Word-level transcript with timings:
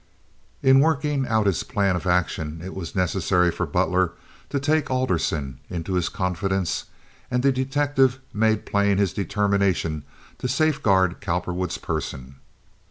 In 0.63 0.79
working 0.79 1.27
out 1.27 1.45
his 1.45 1.61
plan 1.61 1.95
of 1.95 2.07
action 2.07 2.59
it 2.63 2.73
was 2.73 2.95
necessary 2.95 3.51
for 3.51 3.67
Butler 3.67 4.13
to 4.49 4.59
take 4.59 4.89
Alderson 4.89 5.59
into 5.69 5.93
his 5.93 6.09
confidence 6.09 6.85
and 7.29 7.43
the 7.43 7.51
detective 7.51 8.19
made 8.33 8.65
plain 8.65 8.97
his 8.97 9.13
determination 9.13 10.03
to 10.39 10.47
safeguard 10.47 11.21
Cowperwood's 11.21 11.77
person. 11.77 12.37